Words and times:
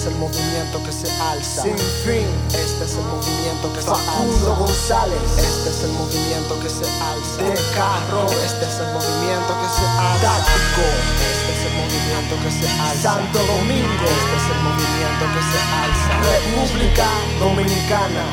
es 0.00 0.06
el 0.06 0.14
movimiento 0.14 0.82
que 0.82 0.92
se 0.92 1.12
alza. 1.20 1.62
Sin 1.62 1.76
fin. 1.76 2.24
Este 2.48 2.84
es 2.84 2.94
el 2.94 3.04
movimiento 3.04 3.70
que 3.74 3.82
se 3.82 3.90
Facundo 3.90 4.52
alza. 4.52 4.64
González. 4.64 5.20
Este 5.36 5.68
es 5.68 5.84
el 5.84 5.92
movimiento 5.92 6.58
que 6.60 6.70
se 6.70 6.86
alza. 7.04 7.42
De 7.44 7.52
carro. 7.76 8.24
Este 8.32 8.64
es 8.64 8.76
el 8.80 8.88
movimiento 8.96 9.52
que 9.60 9.68
se 9.76 9.84
alza. 10.00 10.24
Táctico. 10.24 10.86
Este 11.20 11.52
es 11.52 11.62
el 11.68 11.74
movimiento 11.84 12.34
que 12.40 12.50
se 12.50 12.68
alza. 12.80 13.02
Santo 13.12 13.38
Domingo. 13.44 14.04
Este 14.08 14.36
es 14.40 14.46
el 14.48 14.60
movimiento 14.64 15.24
que 15.36 15.42
se 15.52 15.60
alza. 15.84 16.12
República 16.32 17.08
Dominicana. 17.38 18.24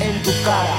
En 0.00 0.22
tu 0.22 0.32
cara. 0.44 0.76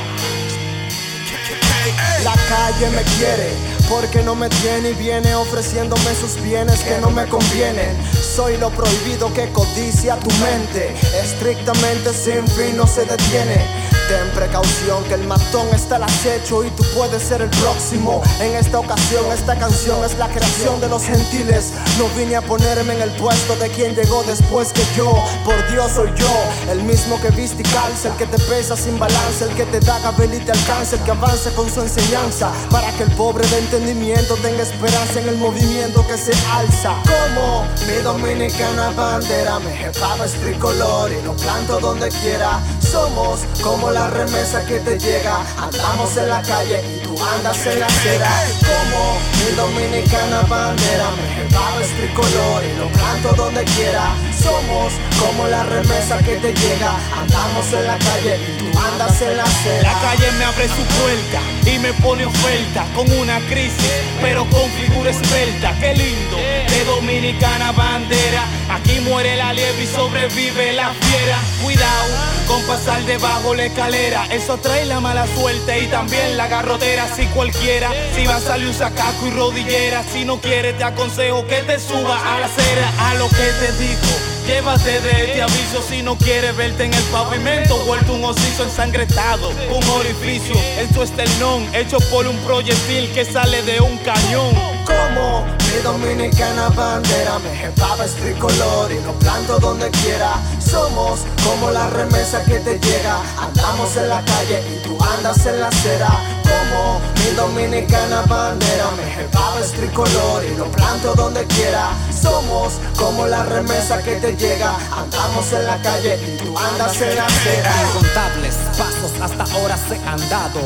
La 2.24 2.34
calle 2.50 2.90
me 2.90 3.04
quiere 3.04 3.73
porque 3.90 4.24
no 4.24 4.36
me 4.36 4.50
tiene 4.50 4.92
y 4.92 4.94
viene 4.94 5.36
ofreciéndome 5.36 6.16
sus 6.16 6.42
bienes 6.42 6.80
que 6.82 6.98
no 7.00 7.10
me 7.10 7.28
convienen. 7.28 7.96
Soy 8.14 8.58
lo 8.58 8.70
prohibido 8.70 9.34
que 9.34 9.52
codicia 9.52 10.18
tu 10.18 10.30
mente. 10.36 10.94
Estrictamente 11.24 12.14
sin 12.14 12.48
fin 12.48 12.78
no 12.78 12.88
se 12.88 13.06
detiene. 13.06 13.93
Ten 14.08 14.30
precaución 14.36 15.04
que 15.06 15.14
el 15.14 15.26
matón 15.28 15.68
está 15.74 15.96
al 15.96 16.04
acecho 16.04 16.64
y 16.64 16.70
tú 16.72 16.84
puedes 16.96 17.24
ser 17.24 17.42
el 17.42 17.50
próximo. 17.50 18.22
En 18.42 18.54
esta 18.56 18.80
ocasión 18.80 19.24
esta 19.32 19.58
canción 19.58 20.04
es 20.04 20.18
la 20.18 20.28
creación 20.28 20.82
de 20.82 20.90
los 20.90 21.04
gentiles. 21.04 21.72
No 21.98 22.08
vine 22.18 22.36
a 22.36 22.42
ponerme 22.42 22.96
en 22.96 23.02
el 23.02 23.12
puesto 23.12 23.56
de 23.56 23.70
quien 23.70 23.96
llegó 23.96 24.24
después 24.24 24.74
que 24.74 24.84
yo. 24.96 25.14
Por 25.46 25.56
Dios 25.72 25.92
soy 25.96 26.12
yo, 26.16 26.72
el 26.72 26.84
mismo 26.84 27.20
que 27.22 27.30
viste 27.30 27.62
y 27.62 27.66
calza, 27.66 28.10
el 28.10 28.16
que 28.16 28.26
te 28.26 28.38
pesa 28.40 28.76
sin 28.76 29.00
balance, 29.00 29.46
el 29.46 29.56
que 29.56 29.66
te 29.66 29.80
da 29.80 30.00
gabel 30.00 30.34
y 30.34 30.40
te 30.40 30.52
alcanza, 30.52 30.98
el 30.98 31.04
que 31.04 31.12
avanza 31.12 31.52
con 31.52 31.70
su 31.74 31.82
enseñanza. 31.82 32.52
Para 32.70 32.92
que 32.92 33.04
el 33.04 33.12
pobre 33.12 33.48
de 33.48 33.60
entendimiento 33.60 34.36
tenga 34.36 34.64
esperanza 34.64 35.22
en 35.22 35.30
el 35.30 35.38
movimiento 35.38 36.06
que 36.08 36.18
se 36.18 36.34
alza. 36.52 36.96
Como 37.04 37.66
mi 37.88 38.02
dominicana 38.04 38.90
bandera, 38.92 39.60
me 39.60 39.72
jefaba 39.72 40.26
es 40.26 40.34
tricolor 40.34 41.12
y 41.12 41.22
lo 41.24 41.34
planto 41.38 41.80
donde 41.80 42.10
quiera. 42.10 42.60
Somos 42.80 43.42
como 43.64 43.93
la 43.94 44.10
remesa 44.10 44.66
que 44.66 44.80
te 44.80 44.98
llega. 44.98 45.46
Andamos 45.58 46.18
en 46.18 46.30
la 46.30 46.42
calle 46.42 46.82
y 46.96 47.00
tú 47.04 47.16
andas 47.24 47.66
en 47.66 47.80
la 47.80 47.86
acera. 47.86 48.30
Como 48.68 49.20
mi 49.40 49.56
dominicana 49.56 50.42
bandera, 50.42 51.12
me 51.12 51.28
jefaba 51.36 51.82
es 51.82 51.96
tricolor 51.96 52.64
y 52.64 52.78
donde 53.22 53.64
quiera. 53.64 54.16
Somos 54.42 54.94
como 55.20 55.48
la 55.48 55.64
remesa 55.64 56.18
que 56.20 56.36
te 56.38 56.54
llega. 56.54 56.96
Andamos 57.18 57.72
en 57.74 57.88
la 57.88 57.98
calle 57.98 58.38
y 58.38 58.58
tú 58.58 58.80
andas 58.80 59.22
en 59.22 59.38
la 59.38 59.44
acera. 59.44 59.94
La 59.94 60.02
calle 60.02 60.32
me 60.38 60.46
abre 60.46 60.68
su 60.68 60.84
puerta 60.84 61.42
y 61.66 61.80
me 61.80 61.94
pone 61.94 62.26
oferta 62.26 62.86
con 62.96 63.10
una 63.14 63.40
crisis, 63.48 63.92
pero 64.22 64.46
con 64.50 64.70
figura 64.72 65.12
esbelta. 65.12 65.76
Qué 65.80 65.94
lindo, 65.94 66.38
de 66.38 66.86
dominicana 66.86 67.72
bandera. 67.72 68.46
Aquí 68.70 69.00
muere 69.02 69.36
la 69.38 69.54
liebre 69.54 69.84
y 69.84 69.88
sobrevive 69.88 70.74
la 70.74 70.90
fiera. 70.90 71.38
Cuidado 71.64 72.34
con 72.48 72.62
pasar 72.64 73.04
debajo 73.06 73.54
la 73.54 73.66
escalera. 73.66 74.26
Eso 74.32 74.58
trae 74.58 74.86
la 74.86 75.00
mala 75.00 75.28
suerte 75.28 75.80
y 75.80 75.88
también 75.88 76.38
la 76.38 76.48
garrotera. 76.48 77.08
Si 77.16 77.26
cualquiera, 77.28 77.92
si 78.16 78.26
va 78.26 78.38
a 78.38 78.42
salir 78.42 78.68
un 78.68 78.74
sacaco 78.74 79.28
y 79.28 79.32
rodillera. 79.32 80.04
Si 80.12 80.26
no 80.26 80.42
quieres, 80.42 80.78
te 80.78 80.84
aconsejo 80.84 81.46
que 81.48 81.62
te 81.64 81.80
suba 81.80 82.18
a 82.18 82.40
la 82.40 82.46
acera. 82.48 82.92
A 83.04 83.14
lo 83.16 83.28
que 83.30 83.52
te 83.60 83.72
digo. 83.74 84.34
Llévate 84.48 85.00
de 85.00 85.26
este 85.26 85.42
aviso 85.42 85.82
si 85.88 86.02
no 86.02 86.18
quieres 86.18 86.56
verte 86.58 86.84
en 86.84 86.94
el 86.94 87.04
pavimento 87.04 87.78
Vuelto 87.86 88.12
un 88.12 88.26
osiso 88.26 88.66
ensangrentado, 88.66 89.50
un 89.50 89.90
orificio 89.92 90.54
En 90.78 90.94
su 90.94 91.02
esternón, 91.02 91.64
hecho 91.74 91.98
por 92.12 92.28
un 92.28 92.36
proyectil 92.40 93.10
que 93.14 93.24
sale 93.24 93.62
de 93.62 93.80
un 93.80 93.98
cañón 94.00 94.54
Como 94.86 95.46
mi 95.74 95.80
dominicana 95.80 96.70
bandera, 96.70 97.40
me 97.40 97.56
jefaba 97.56 98.06
es 98.06 98.14
tricolor 98.14 98.92
y 98.92 99.02
lo 99.02 99.14
planto 99.14 99.58
donde 99.58 99.90
quiera. 99.90 100.36
Somos 100.60 101.22
como 101.44 101.72
la 101.72 101.90
remesa 101.90 102.44
que 102.44 102.60
te 102.60 102.80
llega. 102.80 103.18
Andamos 103.40 103.98
en 103.98 104.10
la 104.10 104.24
calle 104.24 104.62
y 104.72 104.84
tú 104.84 104.96
andas 105.04 105.44
en 105.48 105.60
la 105.60 105.70
acera. 105.70 106.10
Como 106.44 107.02
mi 107.16 107.36
dominicana 107.36 108.22
bandera, 108.28 108.92
me 108.96 109.12
jefaba 109.12 109.60
es 109.62 109.72
tricolor 109.72 110.46
y 110.46 110.56
lo 110.56 110.66
planto 110.66 111.16
donde 111.16 111.44
quiera. 111.48 111.90
Somos 112.24 112.80
como 112.96 113.28
la 113.28 113.44
remesa 113.44 114.02
que 114.02 114.16
te 114.16 114.32
llega. 114.38 114.78
Andamos 114.98 115.52
en 115.52 115.66
la 115.66 115.82
calle 115.82 116.18
y 116.26 116.38
tú 116.38 116.58
andas 116.58 117.02
en 117.02 117.18
la 117.18 117.26
acera. 117.26 117.74
Incontables 117.90 118.56
pasos 118.78 119.12
hasta 119.22 119.44
ahora 119.54 119.78
se 119.90 119.98
han 120.08 120.30
dado. 120.30 120.62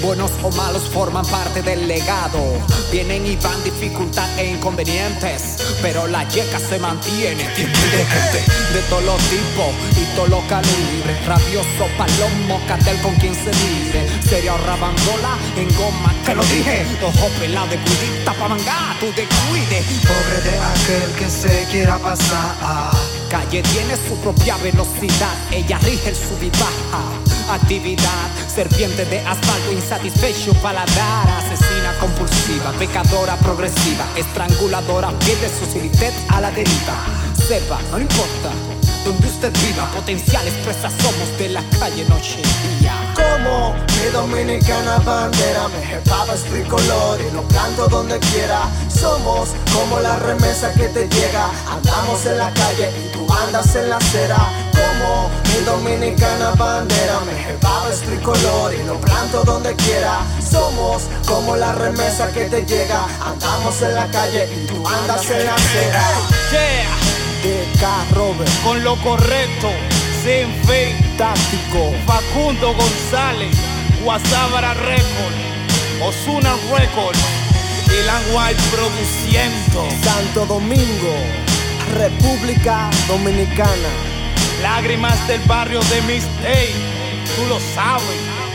Buenos 0.00 0.30
o 0.42 0.50
malos 0.52 0.84
forman 0.84 1.26
parte 1.26 1.60
del 1.60 1.86
legado. 1.86 2.40
Vienen 2.90 3.26
y 3.26 3.36
van 3.36 3.62
dificultad 3.62 4.26
e 4.38 4.52
inconvenientes. 4.52 5.58
Pero 5.82 6.06
la 6.06 6.26
yeca 6.28 6.58
se 6.58 6.78
mantiene. 6.78 7.44
Tiene 7.56 7.72
de 7.72 8.06
gente 8.06 8.38
de 8.72 8.80
todos 8.88 9.04
los 9.04 9.20
tipos 9.24 9.74
y 10.00 10.16
todos 10.16 10.30
los 10.30 10.44
calibres. 10.44 11.26
Rabioso, 11.26 11.88
palomo, 11.98 12.58
cartel 12.66 12.98
con 13.02 13.14
quien 13.16 13.34
se 13.34 13.50
mire. 13.64 14.08
Sería 14.26 14.56
rabandola 14.56 15.36
en 15.56 15.68
goma, 15.76 16.14
te 16.24 16.34
lo 16.34 16.42
dije. 16.44 16.86
Ojo 17.02 17.28
pelado 17.38 17.66
de 17.66 17.76
cuidita 17.76 18.32
pa' 18.32 18.48
mangar, 18.48 18.98
tú 18.98 19.12
te. 19.12 19.26
Pobre 19.32 20.40
de 20.42 20.58
aquel 20.58 21.01
que 21.10 21.28
se 21.28 21.66
quiera 21.70 21.98
pasar. 21.98 22.90
Calle 23.28 23.62
tiene 23.62 23.96
su 23.96 24.14
propia 24.22 24.56
velocidad, 24.58 25.34
ella 25.50 25.78
rige 25.78 26.10
el 26.10 26.16
sub 26.16 26.42
y 26.42 26.50
baja. 26.50 27.54
Actividad, 27.54 28.28
serpiente 28.46 29.04
de 29.06 29.20
asfalto, 29.20 29.72
insatisfecho 29.72 30.54
paladar, 30.54 31.28
asesina 31.28 31.92
compulsiva, 31.98 32.72
pecadora 32.78 33.36
progresiva, 33.36 34.06
estranguladora, 34.16 35.10
pierde 35.18 35.48
su 35.48 35.70
solidez 35.72 36.14
a 36.28 36.40
la 36.40 36.50
deriva. 36.50 36.96
Sepa, 37.48 37.80
no 37.90 37.98
importa 37.98 38.50
donde 39.04 39.26
usted 39.26 39.52
viva, 39.66 39.90
potenciales 39.90 40.54
presas 40.64 40.92
somos 41.00 41.36
de 41.38 41.48
la 41.48 41.62
calle 41.78 42.04
noche 42.08 42.40
y 42.40 42.80
día. 42.80 42.94
Como 43.14 43.74
mi 44.02 44.10
dominicana 44.10 44.98
bandera, 44.98 45.68
me 45.68 45.86
jefaba 45.86 46.34
es 46.34 46.42
tricolor 46.44 47.20
y 47.20 47.34
lo 47.34 47.42
planto 47.42 47.86
donde 47.88 48.18
quiera. 48.18 48.62
Somos 48.88 49.50
como 49.72 50.00
la 50.00 50.16
remesa 50.16 50.72
que 50.72 50.88
te 50.88 51.08
llega. 51.08 51.50
Andamos 51.70 52.26
en 52.26 52.38
la 52.38 52.52
calle 52.52 52.90
y 52.98 53.12
tú 53.12 53.26
andas 53.32 53.74
en 53.76 53.90
la 53.90 53.96
acera. 53.96 54.38
Como 54.72 55.30
mi 55.48 55.64
dominicana 55.64 56.50
bandera, 56.52 57.20
me 57.20 57.34
jefaba 57.44 57.90
es 57.90 58.00
tricolor 58.00 58.74
y 58.74 58.82
lo 58.84 59.00
planto 59.00 59.44
donde 59.44 59.74
quiera. 59.76 60.18
Somos 60.40 61.04
como 61.26 61.56
la 61.56 61.72
remesa 61.72 62.30
que 62.32 62.46
te 62.46 62.64
llega. 62.64 63.06
Andamos 63.24 63.80
en 63.82 63.94
la 63.94 64.06
calle 64.08 64.48
y 64.52 64.66
tú 64.66 64.86
andas 64.86 65.30
en 65.30 65.44
la 65.44 65.54
acera. 65.54 66.02
Yeah, 66.50 66.96
De. 67.42 67.72
Robert, 68.14 68.50
con 68.62 68.82
lo 68.84 68.96
correcto, 69.02 69.68
sin 70.22 70.48
fin 70.64 71.16
táctico. 71.16 71.92
Facundo 72.06 72.74
González, 72.74 73.56
Guasábara 74.02 74.74
Record, 74.74 75.34
Osuna 76.02 76.56
Record 76.76 77.16
y 77.86 78.34
White 78.34 78.60
produciendo. 78.72 79.88
Santo 80.02 80.44
Domingo, 80.46 81.14
República 81.94 82.90
Dominicana. 83.06 83.88
Lágrimas 84.60 85.26
del 85.28 85.40
barrio 85.42 85.80
de 85.82 86.02
Miss 86.02 86.24
Day, 86.42 86.74
tú 87.36 87.46
lo 87.46 87.60
sabes. 87.74 88.51